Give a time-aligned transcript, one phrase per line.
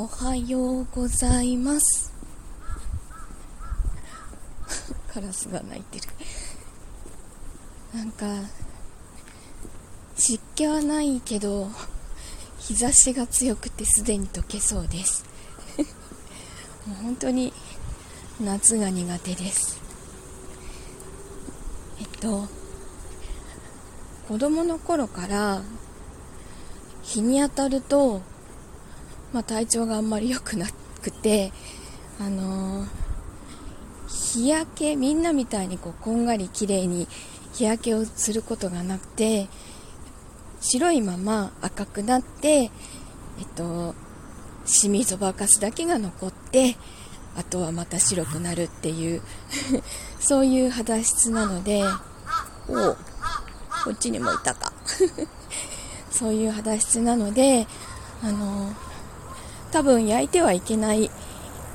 [0.00, 2.12] おはようございます。
[5.12, 6.06] カラスが鳴いてる。
[7.92, 8.48] なんか
[10.16, 11.68] 湿気はないけど
[12.60, 15.24] 日差しが強くてすでに溶けそうです。
[16.86, 17.52] もう本当に
[18.40, 19.80] 夏が苦手です。
[21.98, 22.46] えっと
[24.28, 25.62] 子供の頃から
[27.02, 28.22] 日に当たると
[29.32, 30.66] まあ、体調があんまり良くな
[31.02, 31.52] くて、
[32.18, 32.88] あのー、
[34.08, 37.06] 日焼け、みんなみたいにこうこんがり綺麗に
[37.52, 39.48] 日焼けをすることがなくて、
[40.60, 42.70] 白いまま赤くなって、えっ
[43.54, 43.94] と、
[44.64, 46.76] シミそばかすだけが残って、
[47.36, 49.22] あとはまた白くなるっていう
[50.18, 51.84] そういう肌質なので、
[52.68, 52.96] お
[53.84, 54.72] こっちにもいたか。
[56.10, 57.68] そういう肌質なので、
[58.22, 58.87] あのー
[59.70, 61.10] 多分焼いてはいけない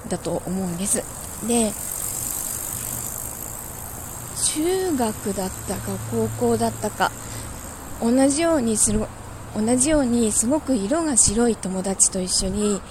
[0.10, 1.04] だと思うんです。
[1.48, 1.72] で
[4.56, 7.12] 中学だったか高校だったか
[8.02, 9.06] 同じようにする
[9.56, 12.82] 同じようにすごく色が白い友達と一緒に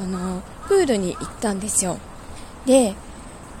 [0.00, 1.98] あのプールに行ったんですよ。
[2.64, 2.94] で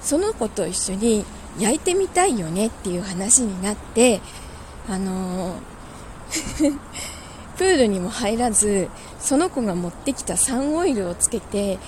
[0.00, 1.24] その子と一緒に
[1.58, 4.20] 焼いてみたいよねっていう話になって
[4.88, 5.56] あの
[7.56, 11.78] プールにも入らずその子が持ってきたサンオイルをつけて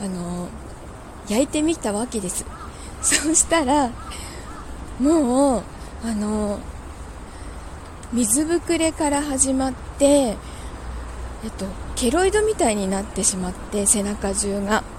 [0.00, 0.48] あの
[1.28, 2.44] 焼いてみたわけです。
[3.02, 3.90] そうしたら
[4.98, 5.62] もう
[6.04, 6.58] あの
[8.12, 10.32] 水ぶくれから始まって、え
[11.48, 14.82] っと、ケロイドみたいになってしまって背中中が。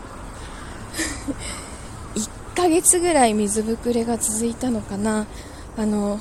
[2.16, 5.26] 1ヶ月ぐらい水ぶくれが続いたのかな。
[5.78, 6.20] あの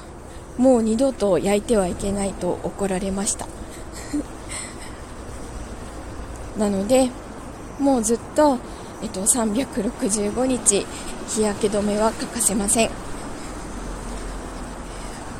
[0.57, 3.47] もう二度と焼いてはいけないと怒られました。
[6.59, 7.11] なので
[7.79, 8.59] もうずっと、
[9.03, 10.87] えっと、365日
[11.29, 12.89] 日焼け止めは欠かせません。
[12.89, 12.95] も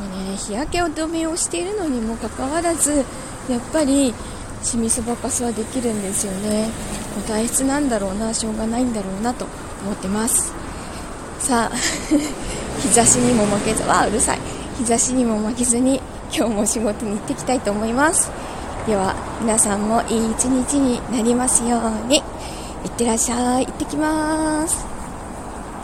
[0.05, 3.05] う、ね、日焼け止めをしているのにもかかわらず
[3.49, 4.15] やっぱり
[4.63, 6.67] シミそばかすはできるんですよね。
[6.67, 9.47] もう体質なんだろうなしょうがないんだろうなと
[9.83, 10.53] 思ってます。
[11.41, 11.75] さあ
[12.83, 14.39] 日差しにも負けずわうるさい。
[14.79, 16.01] 日差しにも負けずに
[16.33, 18.31] 今日も仕事に行ってきたいと思います。
[18.89, 22.17] では皆さんもいい一日になりますように。
[22.17, 22.21] い
[22.89, 23.67] ってらっしゃい。
[23.67, 24.98] 行ってきます。